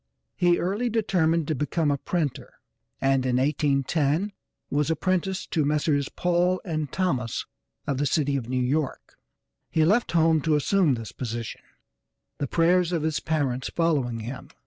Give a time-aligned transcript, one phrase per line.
[0.35, 2.55] He early determined to become a printer
[2.99, 4.31] and, in 1810,
[4.71, 6.09] was apprenticed to Messrs.
[6.09, 7.45] Paul & Thomas
[7.85, 9.19] of the city of New York.
[9.69, 11.61] He left home to assume this position,
[12.39, 14.47] the prayers of his parents following him.